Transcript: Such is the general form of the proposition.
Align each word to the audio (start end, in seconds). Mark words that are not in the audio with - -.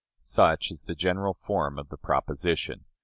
Such 0.23 0.71
is 0.71 0.85
the 0.85 0.95
general 0.95 1.35
form 1.35 1.77
of 1.77 1.89
the 1.89 1.95
proposition. 1.97 2.85